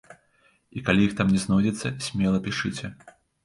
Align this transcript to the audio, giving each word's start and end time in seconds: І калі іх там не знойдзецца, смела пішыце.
І 0.79 0.83
калі 0.87 1.05
іх 1.09 1.13
там 1.21 1.35
не 1.35 1.43
знойдзецца, 1.45 1.95
смела 2.09 2.43
пішыце. 2.51 2.95